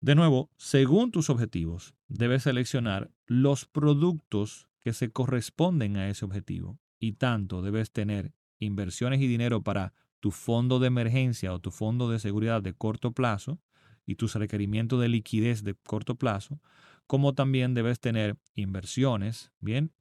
De 0.00 0.14
nuevo, 0.14 0.50
según 0.56 1.10
tus 1.10 1.30
objetivos, 1.30 1.94
debes 2.08 2.44
seleccionar 2.44 3.10
los 3.26 3.66
productos 3.66 4.68
que 4.82 4.92
se 4.92 5.10
corresponden 5.10 5.96
a 5.96 6.08
ese 6.08 6.24
objetivo 6.24 6.78
y 6.98 7.12
tanto 7.12 7.60
debes 7.60 7.90
tener 7.90 8.32
inversiones 8.58 9.20
y 9.20 9.26
dinero 9.26 9.62
para 9.62 9.92
tu 10.20 10.30
fondo 10.30 10.78
de 10.78 10.88
emergencia 10.88 11.52
o 11.52 11.60
tu 11.60 11.70
fondo 11.70 12.10
de 12.10 12.18
seguridad 12.18 12.62
de 12.62 12.74
corto 12.74 13.12
plazo 13.12 13.60
y 14.04 14.16
tus 14.16 14.34
requerimientos 14.34 15.00
de 15.00 15.08
liquidez 15.08 15.62
de 15.62 15.74
corto 15.74 16.14
plazo, 16.14 16.60
como 17.06 17.34
también 17.34 17.74
debes 17.74 18.00
tener 18.00 18.36
inversiones, 18.54 19.52
bien, 19.60 19.92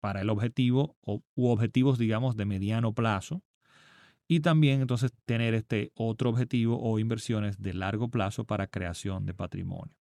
para 0.00 0.22
el 0.22 0.30
objetivo 0.30 0.96
o, 1.02 1.22
u 1.34 1.48
objetivos, 1.48 1.98
digamos, 1.98 2.36
de 2.36 2.46
mediano 2.46 2.94
plazo, 2.94 3.42
y 4.26 4.40
también 4.40 4.80
entonces 4.80 5.12
tener 5.24 5.54
este 5.54 5.90
otro 5.94 6.30
objetivo 6.30 6.80
o 6.80 6.98
inversiones 6.98 7.60
de 7.60 7.74
largo 7.74 8.08
plazo 8.08 8.44
para 8.44 8.68
creación 8.68 9.26
de 9.26 9.34
patrimonio. 9.34 9.94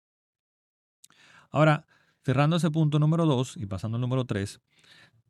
Ahora, 1.51 1.87
cerrando 2.23 2.57
ese 2.57 2.71
punto 2.71 2.99
número 2.99 3.25
dos 3.25 3.57
y 3.57 3.67
pasando 3.67 3.97
al 3.97 4.03
número 4.03 4.27
tres, 4.27 4.61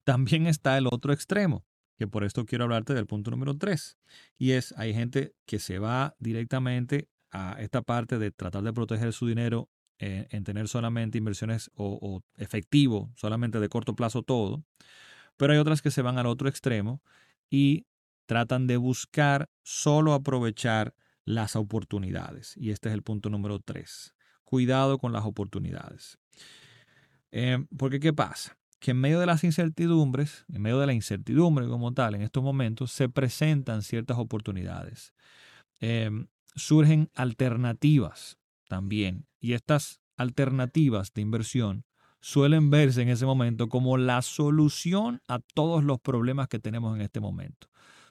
también 0.04 0.46
está 0.46 0.76
el 0.76 0.88
otro 0.88 1.12
extremo, 1.12 1.64
que 1.98 2.06
por 2.06 2.22
esto 2.22 2.46
quiero 2.46 2.64
hablarte 2.64 2.94
del 2.94 3.06
punto 3.06 3.30
número 3.32 3.56
tres. 3.58 3.98
Y 4.38 4.52
es, 4.52 4.72
hay 4.78 4.94
gente 4.94 5.34
que 5.46 5.58
se 5.58 5.80
va 5.80 6.14
directamente 6.20 7.08
a 7.30 7.56
esta 7.60 7.82
parte 7.82 8.18
de 8.18 8.30
tratar 8.30 8.62
de 8.62 8.72
proteger 8.72 9.12
su 9.12 9.26
dinero 9.26 9.68
en, 9.98 10.44
tener 10.44 10.68
solamente 10.68 11.18
inversiones 11.18 11.72
o, 11.74 12.22
efectivo, 12.36 13.12
solamente 13.16 13.58
de 13.58 13.68
corto 13.68 13.96
plazo 13.96 14.22
todo. 14.22 14.64
Pero 15.36 15.52
hay 15.52 15.58
otras 15.58 15.82
que 15.82 15.90
se 15.90 16.02
van 16.02 16.18
al 16.18 16.26
otro 16.26 16.48
extremo 16.48 17.02
y 17.50 17.86
tratan 18.26 18.68
de 18.68 18.76
buscar 18.76 19.50
solo 19.64 20.14
aprovechar 20.14 20.94
las 21.24 21.56
oportunidades. 21.56 22.56
Y 22.56 22.70
este 22.70 22.90
es 22.90 22.94
el 22.94 23.02
punto 23.02 23.28
número 23.28 23.58
tres. 23.58 24.14
Cuidado 24.44 24.98
con 24.98 25.12
las 25.12 25.24
oportunidades. 25.24 26.18
Eh, 27.32 27.66
porque 27.76 27.98
¿qué 27.98 28.12
pasa? 28.12 28.57
Que 28.78 28.92
en 28.92 29.00
medio 29.00 29.18
de 29.18 29.26
las 29.26 29.44
incertidumbres, 29.44 30.44
en 30.52 30.62
medio 30.62 30.78
de 30.78 30.86
la 30.86 30.92
incertidumbre 30.92 31.66
como 31.66 31.92
tal, 31.92 32.14
en 32.14 32.22
estos 32.22 32.42
momentos 32.42 32.92
se 32.92 33.08
presentan 33.08 33.82
ciertas 33.82 34.18
oportunidades. 34.18 35.14
Eh, 35.80 36.10
surgen 36.54 37.10
alternativas 37.14 38.38
también. 38.68 39.26
Y 39.40 39.52
estas 39.52 40.00
alternativas 40.16 41.12
de 41.12 41.22
inversión 41.22 41.84
suelen 42.20 42.70
verse 42.70 43.02
en 43.02 43.08
ese 43.08 43.26
momento 43.26 43.68
como 43.68 43.96
la 43.96 44.22
solución 44.22 45.22
a 45.28 45.38
todos 45.38 45.84
los 45.84 46.00
problemas 46.00 46.48
que 46.48 46.58
tenemos 46.58 46.96
en 46.96 47.02
este 47.02 47.20
momento 47.20 47.68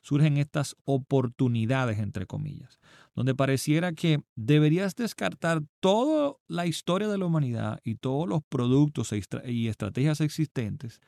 surgen 0.08 0.38
estas 0.38 0.78
oportunidades, 0.86 2.00
entre 2.00 2.26
comillas, 2.26 2.80
donde 3.14 3.36
pareciera 3.36 3.92
que 3.92 4.22
deberías 4.38 4.96
descartar 4.96 5.64
toda 5.82 6.38
la 6.48 6.66
historia 6.66 7.10
de 7.10 7.18
la 7.18 7.26
humanidad 7.26 7.82
y 7.84 7.96
todos 7.96 8.26
los 8.26 8.42
productos 8.48 9.12
e 9.12 9.22
y 9.52 9.68
estrategias 9.68 10.22
existentes 10.22 11.02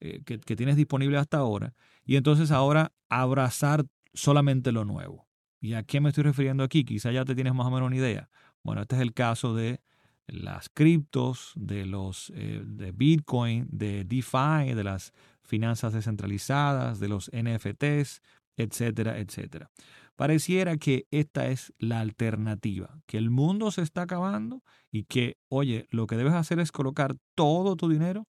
eh, 0.00 0.22
que, 0.24 0.56
tienes 0.56 0.76
disponibles 0.76 1.20
hasta 1.20 1.36
ahora, 1.36 1.74
y 2.06 2.16
entonces 2.16 2.50
ahora 2.50 2.92
abrazar 3.10 3.84
solamente 4.14 4.72
lo 4.72 4.86
nuevo. 4.86 5.28
¿Y 5.60 5.74
a 5.74 5.82
qué 5.82 6.00
me 6.00 6.08
estoy 6.08 6.24
refiriendo 6.24 6.64
aquí? 6.64 6.84
Quizá 6.84 7.12
ya 7.12 7.26
te 7.26 7.34
tienes 7.34 7.52
más 7.52 7.66
o 7.66 7.70
menos 7.70 7.88
una 7.88 7.96
idea. 7.96 8.30
Bueno, 8.62 8.80
este 8.80 8.96
es 8.96 9.02
el 9.02 9.12
caso 9.12 9.54
de 9.54 9.82
las 10.26 10.70
criptos, 10.70 11.52
de 11.54 11.84
los 11.84 12.32
eh, 12.34 12.62
de 12.64 12.92
Bitcoin, 12.92 13.68
de 13.70 14.04
DeFi, 14.04 14.72
de 14.74 14.84
las 14.84 15.12
finanzas 15.48 15.94
descentralizadas, 15.94 17.00
de 17.00 17.08
los 17.08 17.30
NFTs, 17.32 18.22
etcétera, 18.58 19.18
etcétera. 19.18 19.70
Pareciera 20.16 20.76
que 20.76 21.06
esta 21.10 21.46
es 21.46 21.72
la 21.78 22.00
alternativa, 22.00 23.00
que 23.06 23.18
el 23.18 23.30
mundo 23.30 23.70
se 23.70 23.82
está 23.82 24.02
acabando 24.02 24.62
y 24.90 25.04
que, 25.04 25.38
oye, 25.48 25.86
lo 25.90 26.06
que 26.06 26.16
debes 26.16 26.34
hacer 26.34 26.58
es 26.58 26.72
colocar 26.72 27.16
todo 27.34 27.76
tu 27.76 27.88
dinero 27.88 28.26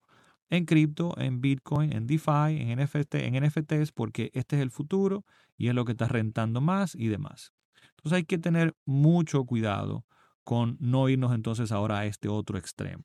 en 0.51 0.65
cripto, 0.65 1.15
en 1.17 1.41
Bitcoin, 1.41 1.91
en 1.91 2.07
DeFi, 2.07 2.57
en, 2.59 2.79
NFT, 2.79 3.15
en 3.15 3.43
NFTs, 3.43 3.91
porque 3.91 4.31
este 4.33 4.55
es 4.55 4.61
el 4.61 4.71
futuro 4.71 5.25
y 5.57 5.67
es 5.67 5.75
lo 5.75 5.83
que 5.83 5.93
está 5.93 6.07
rentando 6.07 6.61
más 6.61 6.95
y 6.95 7.07
demás. 7.07 7.53
Entonces 7.97 8.17
hay 8.17 8.23
que 8.23 8.37
tener 8.37 8.75
mucho 8.85 9.43
cuidado 9.45 10.05
con 10.43 10.77
no 10.79 11.09
irnos 11.09 11.33
entonces 11.33 11.71
ahora 11.71 11.99
a 11.99 12.05
este 12.05 12.29
otro 12.29 12.57
extremo. 12.57 13.03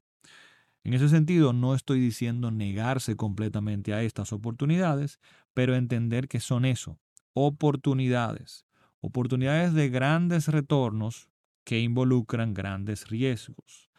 En 0.83 0.93
ese 0.93 1.09
sentido, 1.09 1.55
no 1.55 1.75
estoy 1.75 1.99
diciendo 1.99 2.51
negarse 2.51 3.17
completamente 3.17 3.95
a 3.95 4.03
estas 4.03 4.33
oportunidades, 4.35 5.19
pero 5.55 5.75
entender 5.75 6.29
que 6.29 6.41
son 6.41 6.67
eso, 6.67 6.99
oportunidades, 7.35 8.65
oportunidades 9.01 9.75
de 9.75 9.91
grandes 9.91 10.49
retornos 10.49 11.29
que 11.65 11.81
involucran 11.81 12.55
grandes 12.55 13.09
riesgos, 13.09 13.91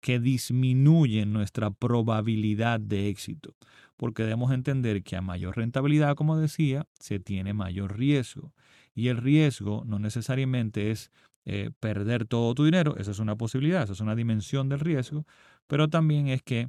que 0.00 0.20
disminuyen 0.20 1.32
nuestra 1.32 1.70
probabilidad 1.70 2.80
de 2.80 3.08
éxito, 3.08 3.54
porque 3.96 4.22
debemos 4.22 4.52
entender 4.52 5.02
que 5.02 5.16
a 5.16 5.22
mayor 5.22 5.56
rentabilidad, 5.56 6.14
como 6.14 6.38
decía, 6.38 6.86
se 6.98 7.18
tiene 7.18 7.52
mayor 7.52 7.98
riesgo. 7.98 8.54
Y 8.94 9.08
el 9.08 9.16
riesgo 9.16 9.84
no 9.86 9.98
necesariamente 9.98 10.90
es 10.90 11.10
eh, 11.44 11.70
perder 11.80 12.26
todo 12.26 12.54
tu 12.54 12.64
dinero, 12.64 12.96
esa 12.96 13.10
es 13.10 13.18
una 13.18 13.36
posibilidad, 13.36 13.82
esa 13.82 13.94
es 13.94 14.00
una 14.00 14.14
dimensión 14.14 14.68
del 14.68 14.80
riesgo, 14.80 15.26
pero 15.66 15.88
también 15.88 16.28
es 16.28 16.42
que 16.42 16.68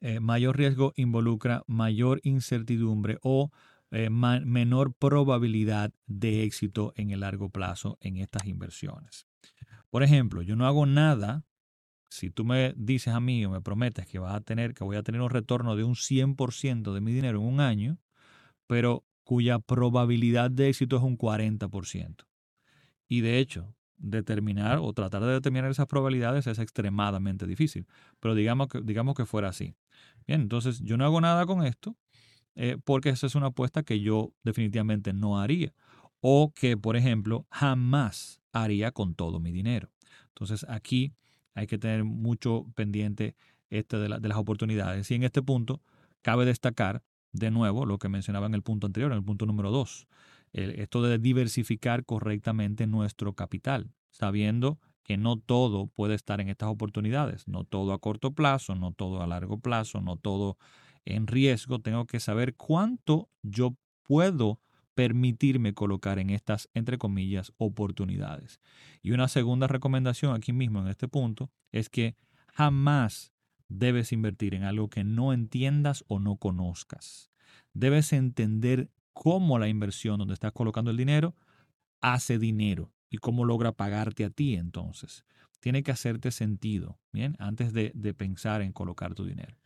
eh, 0.00 0.20
mayor 0.20 0.56
riesgo 0.56 0.92
involucra 0.96 1.62
mayor 1.66 2.20
incertidumbre 2.24 3.18
o 3.22 3.50
eh, 3.94 4.10
menor 4.10 4.92
probabilidad 4.92 5.92
de 6.06 6.42
éxito 6.42 6.92
en 6.96 7.12
el 7.12 7.20
largo 7.20 7.48
plazo 7.48 7.96
en 8.00 8.16
estas 8.16 8.46
inversiones. 8.46 9.28
Por 9.88 10.02
ejemplo, 10.02 10.42
yo 10.42 10.56
no 10.56 10.66
hago 10.66 10.84
nada 10.84 11.44
si 12.10 12.28
tú 12.30 12.44
me 12.44 12.74
dices 12.76 13.14
a 13.14 13.20
mí 13.20 13.44
o 13.44 13.50
me 13.50 13.60
prometes 13.60 14.06
que 14.08 14.18
vas 14.18 14.34
a 14.34 14.40
tener, 14.40 14.74
que 14.74 14.82
voy 14.82 14.96
a 14.96 15.04
tener 15.04 15.20
un 15.20 15.30
retorno 15.30 15.76
de 15.76 15.84
un 15.84 15.94
100% 15.94 16.92
de 16.92 17.00
mi 17.00 17.12
dinero 17.12 17.38
en 17.38 17.46
un 17.46 17.60
año, 17.60 17.98
pero 18.66 19.04
cuya 19.22 19.60
probabilidad 19.60 20.50
de 20.50 20.70
éxito 20.70 20.96
es 20.96 21.02
un 21.04 21.16
40%. 21.16 22.26
Y 23.06 23.20
de 23.20 23.38
hecho, 23.38 23.76
determinar 23.96 24.78
o 24.82 24.92
tratar 24.92 25.22
de 25.22 25.34
determinar 25.34 25.70
esas 25.70 25.86
probabilidades 25.86 26.48
es 26.48 26.58
extremadamente 26.58 27.46
difícil. 27.46 27.86
Pero 28.18 28.34
digamos 28.34 28.66
que, 28.68 28.80
digamos 28.80 29.14
que 29.14 29.24
fuera 29.24 29.50
así. 29.50 29.76
Bien, 30.26 30.40
entonces 30.40 30.80
yo 30.80 30.96
no 30.96 31.04
hago 31.04 31.20
nada 31.20 31.46
con 31.46 31.64
esto 31.64 31.96
eh, 32.54 32.76
porque 32.84 33.10
esa 33.10 33.26
es 33.26 33.34
una 33.34 33.46
apuesta 33.46 33.82
que 33.82 34.00
yo 34.00 34.32
definitivamente 34.42 35.12
no 35.12 35.40
haría. 35.40 35.74
O 36.20 36.52
que, 36.54 36.76
por 36.76 36.96
ejemplo, 36.96 37.46
jamás 37.50 38.40
haría 38.52 38.92
con 38.92 39.14
todo 39.14 39.40
mi 39.40 39.52
dinero. 39.52 39.90
Entonces 40.28 40.64
aquí 40.68 41.12
hay 41.54 41.66
que 41.66 41.78
tener 41.78 42.04
mucho 42.04 42.66
pendiente 42.74 43.36
este 43.70 43.98
de, 43.98 44.08
las 44.08 44.38
oportunidades. 44.38 45.10
Y 45.10 45.14
en 45.14 45.24
este 45.24 45.42
punto 45.42 45.82
cabe 46.22 46.44
destacar 46.44 47.02
de 47.32 47.50
nuevo 47.50 47.84
lo 47.84 47.98
que 47.98 48.08
mencionaba 48.08 48.46
en 48.46 48.54
el 48.54 48.62
punto 48.62 48.86
anterior, 48.86 49.12
en 49.12 49.18
el 49.18 49.24
punto 49.24 49.46
número 49.46 49.70
dos, 49.70 50.06
esto 50.52 51.02
de 51.02 51.18
diversificar 51.18 52.04
correctamente 52.04 52.86
nuestro 52.86 53.34
capital, 53.34 53.90
sabiendo 54.10 54.78
que 55.02 55.16
no 55.16 55.36
todo 55.38 55.88
puede 55.88 56.14
estar 56.14 56.40
en 56.40 56.48
estas 56.48 56.68
oportunidades, 56.68 57.48
no 57.48 57.64
todo 57.64 57.92
a 57.92 57.98
corto 57.98 58.32
plazo, 58.32 58.76
no 58.76 58.92
todo 58.92 59.20
a 59.20 59.26
largo 59.26 59.58
plazo, 59.58 60.00
no 60.00 60.16
todo 60.16 60.56
en 61.04 61.26
riesgo. 61.26 61.80
Tengo 61.80 62.06
que 62.06 62.20
saber 62.20 62.54
cuánto 62.56 63.28
yo 63.42 63.76
puedo 64.02 64.60
permitirme 64.94 65.74
colocar 65.74 66.18
en 66.18 66.30
estas, 66.30 66.68
entre 66.72 66.98
comillas, 66.98 67.52
oportunidades. 67.56 68.60
Y 69.02 69.12
una 69.12 69.28
segunda 69.28 69.66
recomendación 69.66 70.34
aquí 70.34 70.52
mismo 70.52 70.80
en 70.80 70.88
este 70.88 71.08
punto 71.08 71.50
es 71.72 71.88
que 71.88 72.16
jamás 72.52 73.32
debes 73.68 74.12
invertir 74.12 74.54
en 74.54 74.62
algo 74.62 74.88
que 74.88 75.04
no 75.04 75.32
entiendas 75.32 76.04
o 76.08 76.20
no 76.20 76.36
conozcas. 76.36 77.30
Debes 77.72 78.12
entender 78.12 78.90
cómo 79.12 79.58
la 79.58 79.68
inversión 79.68 80.18
donde 80.18 80.34
estás 80.34 80.52
colocando 80.52 80.90
el 80.90 80.96
dinero 80.96 81.34
hace 82.00 82.38
dinero 82.38 82.92
y 83.10 83.18
cómo 83.18 83.44
logra 83.44 83.72
pagarte 83.72 84.24
a 84.24 84.30
ti 84.30 84.54
entonces. 84.54 85.24
Tiene 85.60 85.82
que 85.82 85.92
hacerte 85.92 86.30
sentido, 86.30 87.00
¿bien? 87.12 87.36
Antes 87.38 87.72
de, 87.72 87.90
de 87.94 88.12
pensar 88.12 88.60
en 88.60 88.72
colocar 88.72 89.14
tu 89.14 89.24
dinero. 89.24 89.56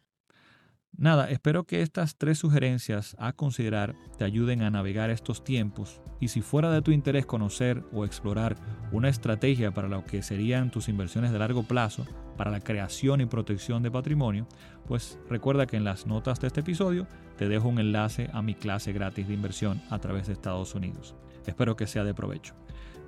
Nada, 0.97 1.31
espero 1.31 1.65
que 1.65 1.83
estas 1.83 2.17
tres 2.17 2.39
sugerencias 2.39 3.15
a 3.21 3.33
considerar 3.33 3.95
te 4.17 4.25
ayuden 4.25 4.63
a 4.63 4.71
navegar 4.71 5.11
estos 5.11 5.45
tiempos 5.45 6.01
y 6.19 6.29
si 6.29 6.43
fuera 6.43 6.73
de 6.73 6.83
tu 6.83 6.91
interés 6.91 7.25
conocer 7.25 7.85
o 7.93 8.05
explorar 8.05 8.57
una 8.91 9.09
estrategia 9.09 9.73
para 9.73 9.89
lo 9.89 10.05
que 10.05 10.23
serían 10.23 10.71
tus 10.71 10.89
inversiones 10.89 11.31
de 11.31 11.39
largo 11.39 11.63
plazo, 11.63 12.05
para 12.37 12.51
la 12.51 12.61
creación 12.61 13.21
y 13.21 13.27
protección 13.27 13.83
de 13.83 13.91
patrimonio, 13.91 14.49
pues 14.87 15.19
recuerda 15.29 15.67
que 15.67 15.77
en 15.77 15.85
las 15.85 16.07
notas 16.07 16.41
de 16.41 16.49
este 16.49 16.61
episodio 16.61 17.07
te 17.37 17.49
dejo 17.49 17.69
un 17.69 17.79
enlace 17.79 18.31
a 18.33 18.43
mi 18.43 18.55
clase 18.55 18.93
gratis 18.93 19.29
de 19.29 19.35
inversión 19.35 19.83
a 19.91 19.99
través 19.99 20.27
de 20.27 20.33
Estados 20.33 20.75
Unidos. 20.75 21.15
Espero 21.47 21.77
que 21.77 21.87
sea 21.87 22.05
de 22.05 22.15
provecho. 22.15 22.55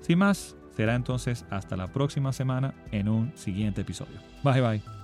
Sin 0.01 0.19
más, 0.19 0.57
será 0.77 0.95
entonces 0.95 1.45
hasta 1.51 1.77
la 1.77 1.89
próxima 1.93 2.33
semana 2.33 2.75
en 2.93 3.09
un 3.09 3.37
siguiente 3.37 3.83
episodio. 3.83 4.19
Bye 4.43 4.61
bye. 4.61 5.00